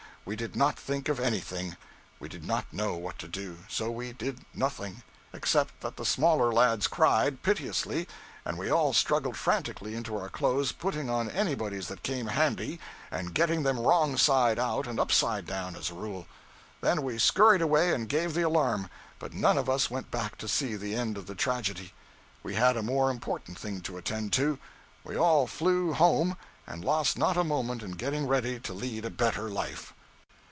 [0.23, 1.77] We did not think of anything;
[2.19, 5.01] we did not know what to do, so we did nothing
[5.33, 8.07] except that the smaller lads cried, piteously,
[8.45, 12.79] and we all struggled frantically into our clothes, putting on anybody's that came handy,
[13.09, 16.27] and getting them wrong side out and upside down, as a rule.
[16.81, 20.47] Then we scurried away and gave the alarm, but none of us went back to
[20.47, 21.93] see the end of the tragedy.
[22.43, 24.59] We had a more important thing to attend to:
[25.03, 26.37] we all flew home,
[26.67, 29.93] and lost not a moment in getting ready to lead a better life.